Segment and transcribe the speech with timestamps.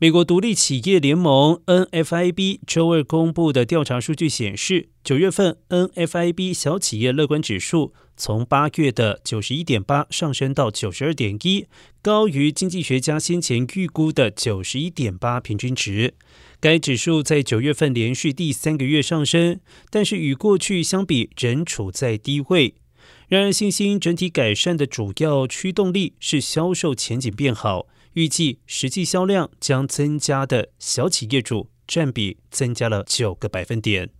[0.00, 11.66] 美国独立企业联盟 NFIB 周二公布的调查数据显示，九月份 NFIB 小企业乐观指数从八月的九十一点八上升到九十二点一，
[12.02, 16.14] 高于经济学家先前预估的九十一点八平均值。
[16.58, 22.74] 该指数在九月份连续第三个月上升，但是与过去相比仍处在低位。
[23.28, 27.86] 然而，信心整体改善的主要驱动力是销售前景变好。
[28.14, 34.10] 预计实际销量将增加的小企业主占比增加了九个百分点。